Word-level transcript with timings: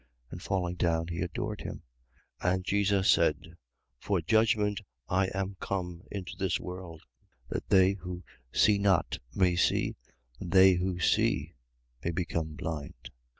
And 0.31 0.41
falling 0.41 0.77
down, 0.77 1.09
he 1.09 1.21
adored 1.21 1.61
him. 1.61 1.83
9:39. 2.41 2.53
And 2.55 2.63
Jesus 2.65 3.11
said: 3.11 3.55
For 3.99 4.19
judgment 4.19 4.81
I 5.07 5.27
am 5.31 5.57
come 5.59 6.01
into 6.09 6.35
this 6.35 6.59
world: 6.59 7.03
that 7.49 7.69
they 7.69 7.91
who 7.93 8.23
see 8.51 8.79
not 8.79 9.19
may 9.35 9.55
see; 9.55 9.95
and 10.39 10.49
they 10.51 10.73
who 10.73 10.99
see 10.99 11.53
may 12.03 12.09
become 12.09 12.55
blind. 12.55 13.11